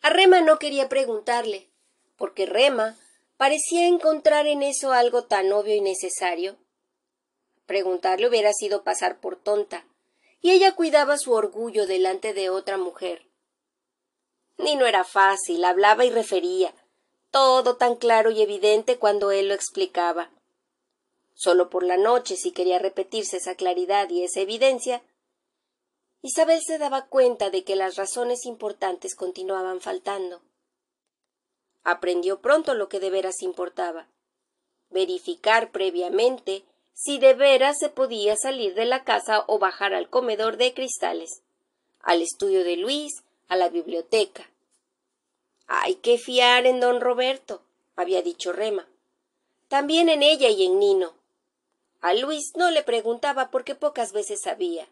[0.00, 1.72] A Rema no quería preguntarle,
[2.16, 2.96] porque Rema
[3.36, 6.56] parecía encontrar en eso algo tan obvio y necesario.
[7.66, 9.88] Preguntarle hubiera sido pasar por tonta,
[10.40, 13.27] y ella cuidaba su orgullo delante de otra mujer.
[14.58, 16.74] Ni no era fácil, hablaba y refería,
[17.30, 20.30] todo tan claro y evidente cuando él lo explicaba.
[21.34, 25.02] Solo por la noche, si quería repetirse esa claridad y esa evidencia,
[26.20, 30.42] Isabel se daba cuenta de que las razones importantes continuaban faltando.
[31.84, 34.08] Aprendió pronto lo que de veras importaba
[34.90, 40.56] verificar previamente si de veras se podía salir de la casa o bajar al comedor
[40.56, 41.42] de cristales,
[42.00, 44.48] al estudio de Luis, a la biblioteca.
[45.66, 47.62] Hay que fiar en don Roberto,
[47.96, 48.88] había dicho Rema.
[49.68, 51.14] También en ella y en Nino.
[52.00, 54.88] A Luis no le preguntaba porque pocas veces sabía.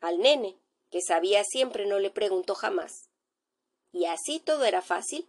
[0.00, 0.56] Al nene,
[0.90, 3.10] que sabía siempre, no le preguntó jamás.
[3.92, 5.28] Y así todo era fácil.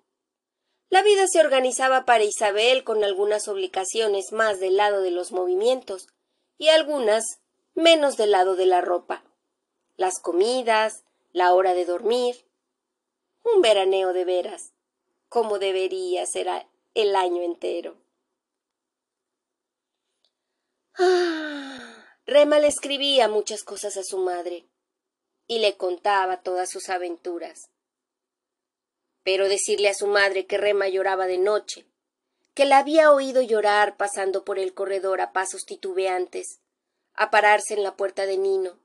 [0.90, 6.08] La vida se organizaba para Isabel con algunas obligaciones más del lado de los movimientos
[6.58, 7.24] y algunas
[7.74, 9.24] menos del lado de la ropa.
[9.98, 12.46] Las comidas, la hora de dormir.
[13.44, 14.74] Un veraneo de veras,
[15.30, 16.48] como debería ser
[16.94, 17.98] el año entero.
[20.98, 24.68] Ah, Rema le escribía muchas cosas a su madre
[25.48, 27.70] y le contaba todas sus aventuras.
[29.24, 31.86] Pero decirle a su madre que Rema lloraba de noche,
[32.54, 36.60] que la había oído llorar pasando por el corredor a pasos titubeantes,
[37.14, 38.80] a pararse en la puerta de Nino,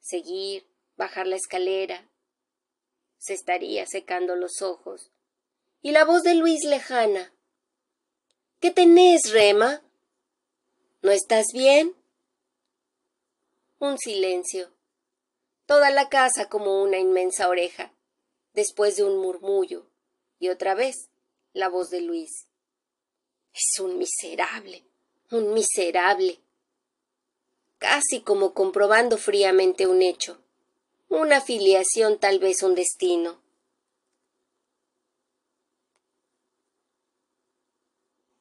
[0.00, 2.08] seguir, bajar la escalera.
[3.18, 5.10] Se estaría secando los ojos.
[5.82, 7.34] Y la voz de Luis lejana.
[8.60, 9.82] ¿Qué tenés, Rema?
[11.02, 11.94] ¿No estás bien?
[13.78, 14.72] Un silencio.
[15.66, 17.92] Toda la casa como una inmensa oreja.
[18.52, 19.86] Después de un murmullo.
[20.38, 21.10] Y otra vez
[21.52, 22.46] la voz de Luis.
[23.52, 24.84] Es un miserable.
[25.30, 26.40] Un miserable.
[27.78, 30.43] Casi como comprobando fríamente un hecho.
[31.16, 33.40] Una filiación tal vez un destino.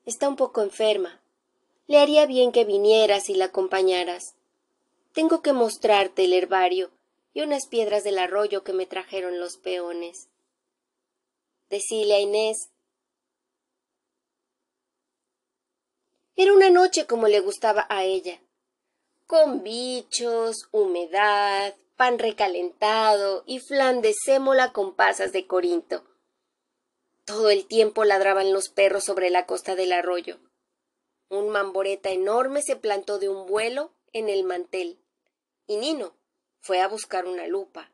[0.06, 1.22] Está un poco enferma,
[1.86, 4.34] le haría bien que vinieras y la acompañaras.
[5.14, 6.90] Tengo que mostrarte el herbario
[7.36, 10.30] y unas piedras del arroyo que me trajeron los peones.
[11.70, 12.72] Decile a Inés.
[16.36, 18.42] Era una noche como le gustaba a ella,
[19.28, 26.04] con bichos, humedad, pan recalentado y flan de sémola con pasas de Corinto.
[27.26, 30.40] Todo el tiempo ladraban los perros sobre la costa del arroyo.
[31.30, 35.00] Un mamboreta enorme se plantó de un vuelo en el mantel,
[35.68, 36.16] y Nino
[36.60, 37.92] fue a buscar una lupa.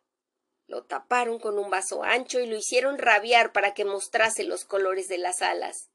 [0.67, 5.07] Lo taparon con un vaso ancho y lo hicieron rabiar para que mostrase los colores
[5.07, 5.89] de las alas.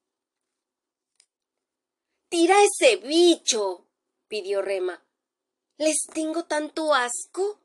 [2.28, 3.86] Tira ese bicho.
[4.26, 5.04] pidió Rema.
[5.76, 7.60] ¿Les tengo tanto asco?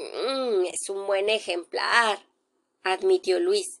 [0.00, 2.24] Mm, es un buen ejemplar,
[2.82, 3.80] admitió Luis.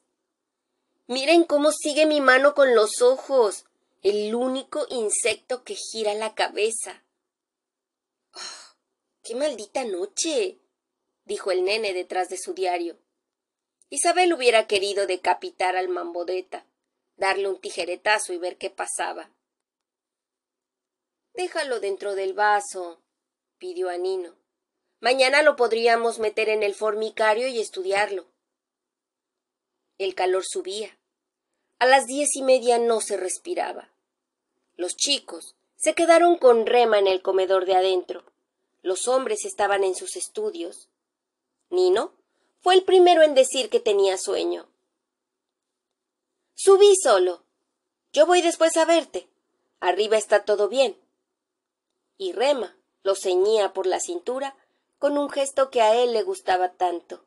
[1.06, 3.64] Miren cómo sigue mi mano con los ojos
[4.02, 7.02] el único insecto que gira la cabeza.
[8.34, 8.74] Oh,
[9.22, 10.58] ¡Qué maldita noche!
[11.24, 12.98] dijo el nene detrás de su diario.
[13.88, 16.66] Isabel hubiera querido decapitar al mambodeta,
[17.16, 19.30] darle un tijeretazo y ver qué pasaba.
[21.32, 23.00] Déjalo dentro del vaso,
[23.58, 24.39] pidió a Nino.
[25.00, 28.26] Mañana lo podríamos meter en el formicario y estudiarlo.
[29.96, 30.98] El calor subía.
[31.78, 33.90] A las diez y media no se respiraba.
[34.76, 38.24] Los chicos se quedaron con Rema en el comedor de adentro.
[38.82, 40.90] Los hombres estaban en sus estudios.
[41.70, 42.12] Nino
[42.60, 44.68] fue el primero en decir que tenía sueño.
[46.54, 47.42] Subí solo.
[48.12, 49.28] Yo voy después a verte.
[49.80, 50.98] Arriba está todo bien.
[52.18, 54.54] Y Rema lo ceñía por la cintura
[55.00, 57.24] con un gesto que a él le gustaba tanto.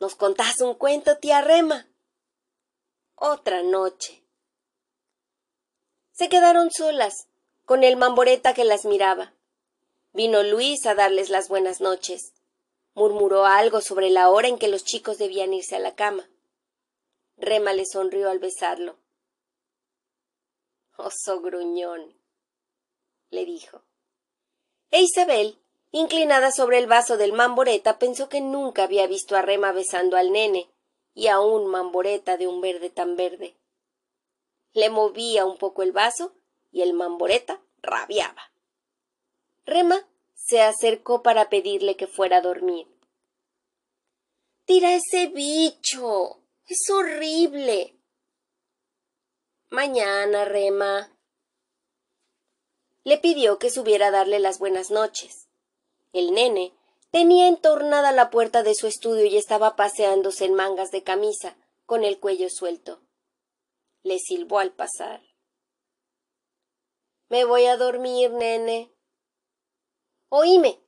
[0.00, 1.86] ¿Nos contás un cuento, tía Rema?
[3.14, 4.24] Otra noche.
[6.10, 7.28] Se quedaron solas,
[7.64, 9.34] con el mamboreta que las miraba.
[10.12, 12.32] Vino Luis a darles las buenas noches.
[12.94, 16.28] Murmuró algo sobre la hora en que los chicos debían irse a la cama.
[17.36, 18.98] Rema le sonrió al besarlo.
[20.96, 22.18] Oso gruñón,
[23.30, 23.84] le dijo.
[24.90, 25.59] E Isabel,
[25.92, 30.32] inclinada sobre el vaso del mamboreta, pensó que nunca había visto a Rema besando al
[30.32, 30.70] nene,
[31.14, 33.56] y a un mamboreta de un verde tan verde.
[34.72, 36.32] Le movía un poco el vaso
[36.70, 38.52] y el mamboreta rabiaba.
[39.64, 42.86] Rema se acercó para pedirle que fuera a dormir.
[44.64, 46.42] Tira ese bicho.
[46.66, 47.96] Es horrible.
[49.68, 51.16] Mañana, Rema.
[53.02, 55.49] Le pidió que subiera a darle las buenas noches.
[56.12, 56.72] El nene
[57.10, 61.56] tenía entornada la puerta de su estudio y estaba paseándose en mangas de camisa,
[61.86, 63.00] con el cuello suelto.
[64.02, 65.20] Le silbó al pasar.
[67.28, 68.92] Me voy a dormir, nene.
[70.28, 70.80] Oíme.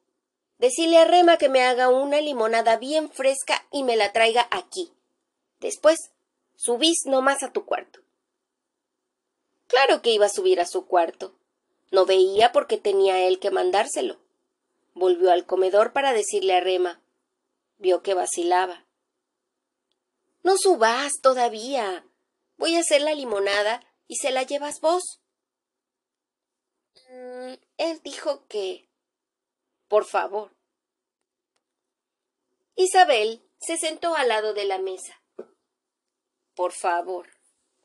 [0.58, 4.92] Decile a Rema que me haga una limonada bien fresca y me la traiga aquí.
[5.58, 5.98] Después,
[6.54, 8.00] subís nomás a tu cuarto.
[9.66, 11.34] Claro que iba a subir a su cuarto.
[11.90, 14.18] No veía porque tenía él que mandárselo.
[14.94, 17.02] Volvió al comedor para decirle a Rema.
[17.78, 18.86] Vio que vacilaba.
[20.42, 22.06] No subas todavía.
[22.56, 25.20] Voy a hacer la limonada y se la llevas vos.
[27.10, 28.88] Mm, él dijo que.
[29.88, 30.54] Por favor.
[32.74, 35.22] Isabel se sentó al lado de la mesa.
[36.54, 37.28] Por favor.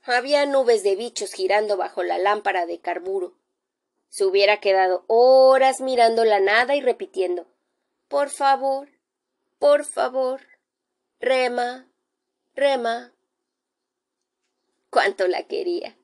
[0.04, 3.38] Había nubes de bichos girando bajo la lámpara de carburo.
[4.10, 7.48] Se hubiera quedado horas mirando la nada y repitiendo
[8.08, 8.90] Por favor,
[9.60, 10.42] por favor,
[11.20, 11.88] rema,
[12.56, 13.14] rema.
[14.90, 15.98] Cuánto la quería.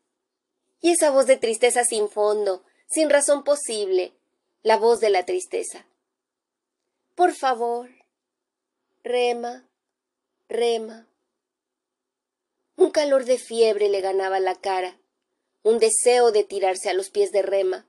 [0.82, 4.14] Y esa voz de tristeza sin fondo, sin razón posible,
[4.64, 5.86] la voz de la tristeza.
[7.16, 7.90] Por favor,
[9.04, 9.68] rema,
[10.50, 11.08] rema.
[12.76, 14.98] Un calor de fiebre le ganaba la cara,
[15.62, 17.86] un deseo de tirarse a los pies de Rema,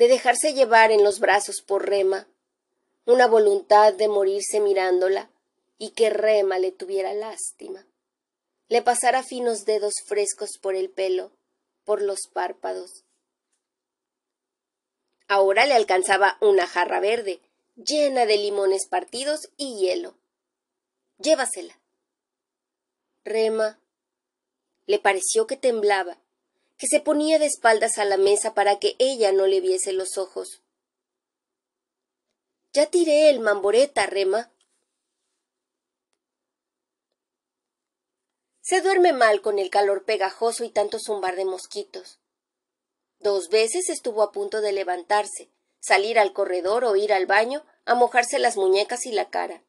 [0.00, 2.26] de dejarse llevar en los brazos por Rema,
[3.04, 5.30] una voluntad de morirse mirándola
[5.76, 7.86] y que Rema le tuviera lástima,
[8.68, 11.32] le pasara finos dedos frescos por el pelo,
[11.84, 13.04] por los párpados,
[15.28, 17.40] Ahora le alcanzaba una jarra verde,
[17.76, 20.16] llena de limones partidos y hielo.
[21.18, 21.78] Llévasela.
[23.24, 23.78] Rema.
[24.86, 26.18] Le pareció que temblaba,
[26.80, 30.16] que se ponía de espaldas a la mesa para que ella no le viese los
[30.16, 30.62] ojos.
[32.72, 34.50] Ya tiré el mamboreta, Rema.
[38.62, 42.18] Se duerme mal con el calor pegajoso y tanto zumbar de mosquitos.
[43.18, 45.50] Dos veces estuvo a punto de levantarse,
[45.80, 49.62] salir al corredor o ir al baño a mojarse las muñecas y la cara.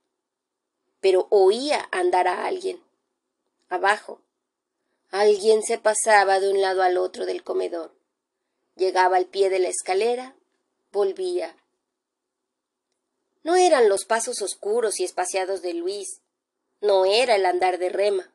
[1.01, 2.81] Pero oía andar a alguien.
[3.67, 4.21] Abajo.
[5.11, 7.93] Alguien se pasaba de un lado al otro del comedor.
[8.75, 10.35] Llegaba al pie de la escalera,
[10.91, 11.55] volvía.
[13.43, 16.21] No eran los pasos oscuros y espaciados de Luis,
[16.79, 18.33] no era el andar de rema.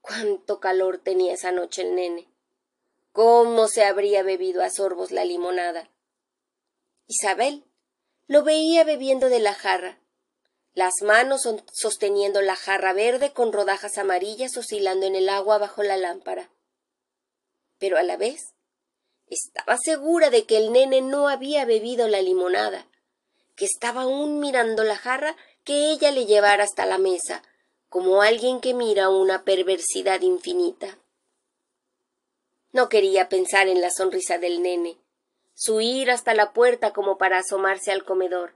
[0.00, 2.28] Cuánto calor tenía esa noche el nene
[3.16, 5.88] cómo se habría bebido a sorbos la limonada.
[7.06, 7.64] Isabel
[8.26, 9.98] lo veía bebiendo de la jarra,
[10.76, 15.96] las manos sosteniendo la jarra verde con rodajas amarillas oscilando en el agua bajo la
[15.96, 16.50] lámpara.
[17.78, 18.52] Pero a la vez
[19.26, 22.86] estaba segura de que el nene no había bebido la limonada,
[23.54, 27.42] que estaba aún mirando la jarra que ella le llevara hasta la mesa,
[27.88, 30.98] como alguien que mira una perversidad infinita.
[32.72, 34.98] No quería pensar en la sonrisa del nene,
[35.54, 38.52] su ir hasta la puerta como para asomarse al comedor,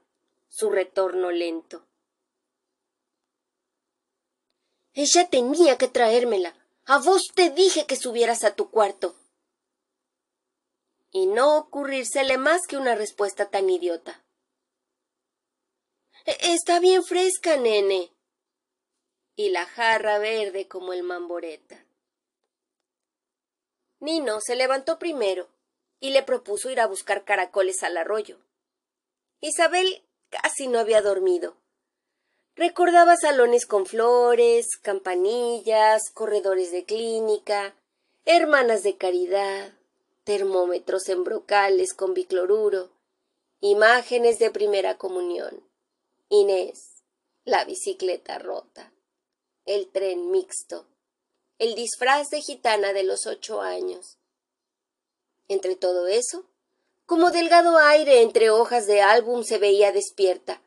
[0.50, 1.86] su retorno lento.
[4.94, 6.54] Ella tenía que traérmela.
[6.86, 9.14] A vos te dije que subieras a tu cuarto.
[11.12, 14.24] Y no ocurrírsele más que una respuesta tan idiota.
[16.24, 18.12] E-, está bien fresca, nene.
[19.36, 21.86] Y la jarra verde como el mamboreta.
[24.00, 25.48] Nino se levantó primero
[26.00, 28.38] y le propuso ir a buscar caracoles al arroyo.
[29.40, 31.59] Isabel casi no había dormido.
[32.56, 37.74] Recordaba salones con flores, campanillas, corredores de clínica,
[38.24, 39.72] hermanas de caridad,
[40.24, 42.90] termómetros en brocales con bicloruro,
[43.60, 45.62] imágenes de primera comunión,
[46.28, 47.02] Inés,
[47.44, 48.92] la bicicleta rota,
[49.64, 50.86] el tren mixto,
[51.58, 54.18] el disfraz de gitana de los ocho años.
[55.48, 56.44] Entre todo eso,
[57.06, 60.62] como delgado aire entre hojas de álbum se veía despierta,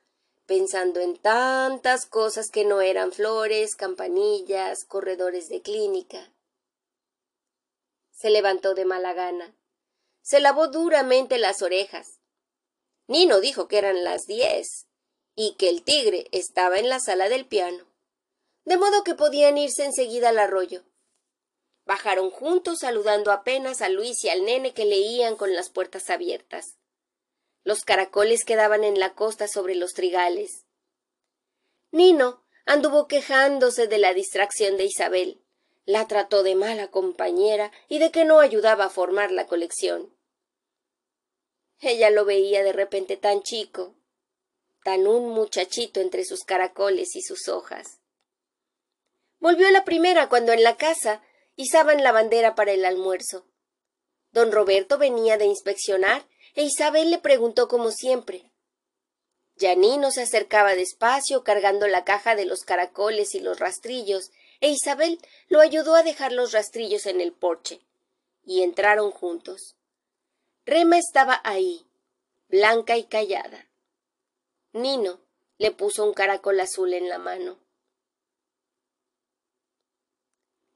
[0.56, 6.32] pensando en tantas cosas que no eran flores, campanillas, corredores de clínica.
[8.12, 9.58] Se levantó de mala gana.
[10.22, 12.20] Se lavó duramente las orejas.
[13.08, 14.86] Nino dijo que eran las diez
[15.36, 17.88] y que el tigre estaba en la sala del piano,
[18.64, 20.84] de modo que podían irse enseguida al arroyo.
[21.84, 26.78] Bajaron juntos saludando apenas a Luis y al nene que leían con las puertas abiertas.
[27.64, 30.66] Los caracoles quedaban en la costa sobre los trigales.
[31.91, 35.41] Nino anduvo quejándose de la distracción de Isabel.
[35.86, 40.16] La trató de mala compañera y de que no ayudaba a formar la colección.
[41.80, 43.95] Ella lo veía de repente tan chico,
[44.84, 47.99] tan un muchachito entre sus caracoles y sus hojas.
[49.39, 51.22] Volvió la primera cuando en la casa
[51.55, 53.45] izaban la bandera para el almuerzo.
[54.32, 56.26] Don Roberto venía de inspeccionar
[56.56, 58.51] e Isabel le preguntó como siempre.
[59.56, 64.32] Yanino se acercaba despacio cargando la caja de los caracoles y los rastrillos,
[64.62, 67.82] e Isabel lo ayudó a dejar los rastrillos en el porche.
[68.45, 69.78] Y entraron juntos.
[70.66, 71.86] Rema estaba ahí,
[72.49, 73.70] blanca y callada.
[74.74, 75.20] Nino
[75.58, 77.60] le puso un caracol azul en la mano.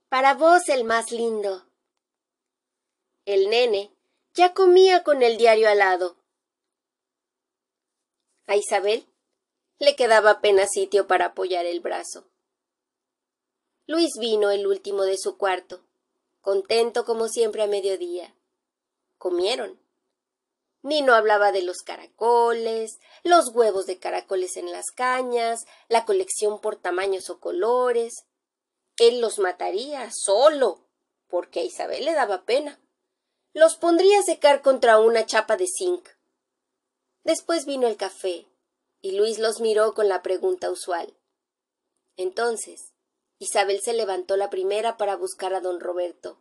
[0.09, 1.65] Para vos el más lindo.
[3.25, 3.96] El nene
[4.37, 6.15] ya comía con el diario al lado.
[8.45, 9.07] A Isabel
[9.79, 12.27] le quedaba apenas sitio para apoyar el brazo.
[13.87, 15.81] Luis vino el último de su cuarto,
[16.41, 18.35] contento como siempre a mediodía.
[19.17, 19.79] Comieron.
[20.83, 26.75] Nino hablaba de los caracoles, los huevos de caracoles en las cañas, la colección por
[26.75, 28.13] tamaños o colores.
[28.97, 30.85] Él los mataría solo,
[31.27, 32.79] porque a Isabel le daba pena
[33.57, 36.07] los pondría a secar contra una chapa de zinc.
[37.23, 38.45] Después vino el café,
[39.01, 41.17] y Luis los miró con la pregunta usual.
[42.17, 42.93] Entonces,
[43.39, 46.37] Isabel se levantó la primera para buscar a don Roberto,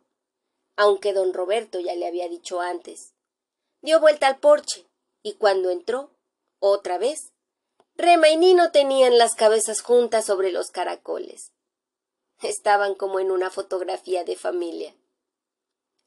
[0.75, 3.15] aunque don Roberto ya le había dicho antes.
[3.81, 4.85] Dio vuelta al porche,
[5.23, 6.11] y cuando entró,
[6.59, 7.33] otra vez,
[7.95, 11.51] Rema y Nino tenían las cabezas juntas sobre los caracoles.
[12.43, 14.95] Estaban como en una fotografía de familia.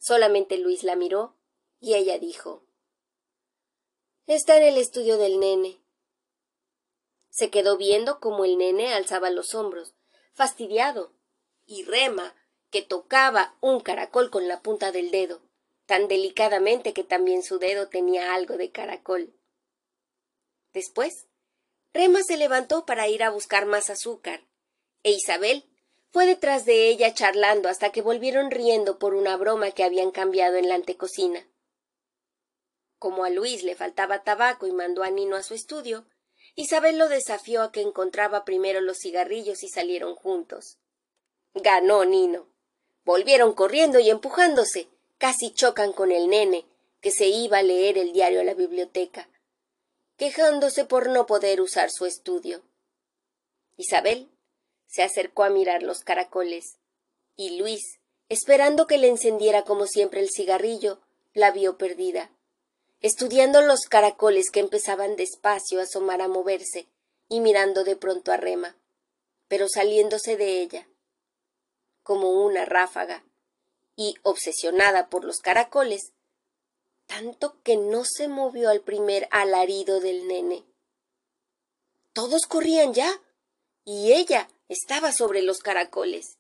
[0.01, 1.37] Solamente Luis la miró
[1.79, 2.65] y ella dijo
[4.27, 5.79] Está en el estudio del nene.
[7.29, 9.95] Se quedó viendo cómo el nene alzaba los hombros,
[10.33, 11.13] fastidiado,
[11.67, 12.35] y Rema,
[12.71, 15.43] que tocaba un caracol con la punta del dedo,
[15.85, 19.35] tan delicadamente que también su dedo tenía algo de caracol.
[20.73, 21.27] Después,
[21.93, 24.47] Rema se levantó para ir a buscar más azúcar,
[25.03, 25.70] e Isabel
[26.13, 30.57] fue detrás de ella charlando hasta que volvieron riendo por una broma que habían cambiado
[30.57, 31.47] en la antecocina.
[32.99, 36.05] Como a Luis le faltaba tabaco y mandó a Nino a su estudio,
[36.57, 40.79] Isabel lo desafió a que encontraba primero los cigarrillos y salieron juntos.
[41.55, 42.47] Ganó Nino.
[43.05, 44.89] Volvieron corriendo y empujándose.
[45.17, 46.67] Casi chocan con el nene,
[47.01, 49.29] que se iba a leer el diario a la biblioteca,
[50.17, 52.63] quejándose por no poder usar su estudio.
[53.77, 54.29] Isabel
[54.91, 56.79] se acercó a mirar los caracoles,
[57.37, 61.01] y Luis, esperando que le encendiera como siempre el cigarrillo,
[61.33, 62.31] la vio perdida,
[63.01, 66.89] estudiando los caracoles que empezaban despacio a asomar a moverse,
[67.29, 68.77] y mirando de pronto a Rema,
[69.47, 70.89] pero saliéndose de ella,
[72.03, 73.25] como una ráfaga,
[73.95, 76.13] y obsesionada por los caracoles,
[77.07, 80.65] tanto que no se movió al primer alarido del nene.
[82.13, 83.21] Todos corrían ya,
[83.85, 86.39] y ella, estaba sobre los caracoles.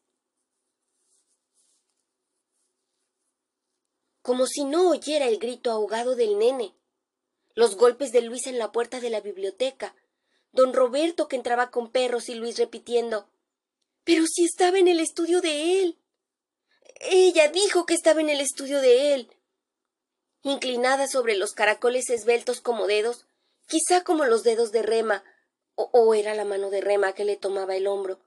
[4.22, 6.72] Como si no oyera el grito ahogado del nene,
[7.54, 9.96] los golpes de Luis en la puerta de la biblioteca,
[10.52, 13.28] don Roberto que entraba con perros y Luis repitiendo
[14.04, 15.98] Pero si estaba en el estudio de él.
[17.00, 19.36] Ella dijo que estaba en el estudio de él.
[20.42, 23.26] Inclinada sobre los caracoles esbeltos como dedos,
[23.66, 25.24] quizá como los dedos de Rema,
[25.92, 28.18] o, era la mano de Rema que le tomaba el hombro,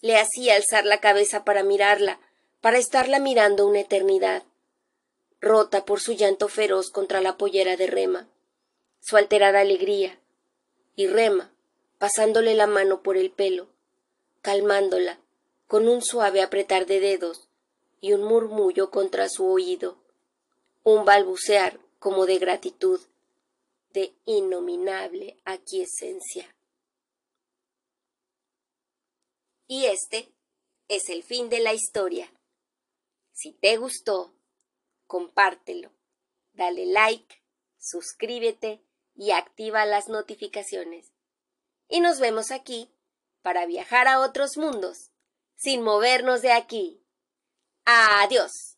[0.00, 2.20] le hacía alzar la cabeza para mirarla,
[2.60, 4.44] para estarla mirando una eternidad,
[5.40, 8.28] rota por su llanto feroz contra la pollera de Rema,
[9.00, 10.18] su alterada alegría,
[10.94, 11.52] y rema,
[11.98, 13.68] pasándole la mano por el pelo,
[14.42, 15.18] calmándola
[15.66, 17.48] con un suave apretar de dedos
[18.00, 19.96] y un murmullo contra su oído,
[20.82, 23.00] un balbucear como de gratitud,
[23.92, 26.54] de innominable aquiescencia.
[29.74, 30.30] Y este
[30.88, 32.30] es el fin de la historia.
[33.32, 34.36] Si te gustó,
[35.06, 35.90] compártelo,
[36.52, 37.42] dale like,
[37.78, 41.14] suscríbete y activa las notificaciones.
[41.88, 42.94] Y nos vemos aquí
[43.40, 45.10] para viajar a otros mundos,
[45.54, 47.02] sin movernos de aquí.
[47.86, 48.71] Adiós.